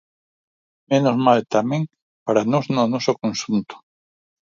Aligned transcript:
Menos 0.91 1.15
mal, 1.25 1.39
tamén, 1.55 1.83
para 2.25 2.47
nós 2.51 2.65
no 2.75 2.83
noso 2.93 3.11
conxunto. 3.21 3.75